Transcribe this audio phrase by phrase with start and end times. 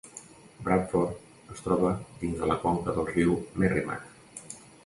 [0.67, 1.93] Bradford es troba
[2.23, 4.61] dins de la conca del riu Merrimack.